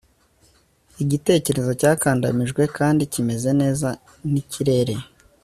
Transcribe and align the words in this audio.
igitekerezo 1.03 1.71
cyakandamijwe 1.81 2.63
kandi 2.77 3.01
kimeze 3.13 3.49
neza 3.61 3.89
nikirere 4.31 4.95